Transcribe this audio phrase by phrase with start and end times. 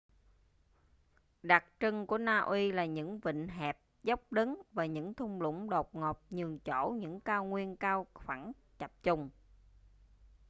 [1.43, 5.69] đặc trưng của na uy là những vịnh hẹp dốc đứng và những thung lũng
[5.69, 9.29] đột ngột nhường chỗ những cao nguyên cao phẳng chập chùng